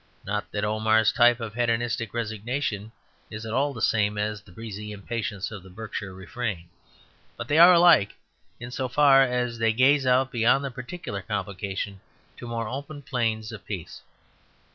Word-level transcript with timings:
Not 0.25 0.51
that 0.51 0.65
Omar's 0.65 1.11
type 1.11 1.39
of 1.39 1.53
hedonistic 1.53 2.11
resignation 2.11 2.91
is 3.29 3.45
at 3.45 3.53
all 3.53 3.71
the 3.71 3.83
same 3.83 4.17
as 4.17 4.41
the 4.41 4.51
breezy 4.51 4.91
impatience 4.91 5.51
of 5.51 5.61
the 5.61 5.69
Berkshire 5.69 6.11
refrain; 6.11 6.69
but 7.37 7.47
they 7.47 7.59
are 7.59 7.73
alike 7.73 8.15
in 8.59 8.71
so 8.71 8.87
far 8.89 9.21
as 9.21 9.59
they 9.59 9.73
gaze 9.73 10.07
out 10.07 10.31
beyond 10.31 10.65
the 10.65 10.71
particular 10.71 11.21
complication 11.21 11.99
to 12.37 12.47
more 12.47 12.67
open 12.67 13.03
plains 13.03 13.51
of 13.51 13.63
peace. 13.63 14.01